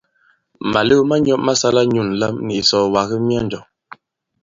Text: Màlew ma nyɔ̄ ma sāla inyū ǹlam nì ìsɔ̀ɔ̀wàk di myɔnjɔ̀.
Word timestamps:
Màlew 0.71 1.01
ma 1.09 1.15
nyɔ̄ 1.25 1.37
ma 1.45 1.53
sāla 1.61 1.81
inyū 1.85 2.03
ǹlam 2.11 2.35
nì 2.45 2.53
ìsɔ̀ɔ̀wàk 2.61 3.09
di 3.11 3.17
myɔnjɔ̀. 3.27 3.63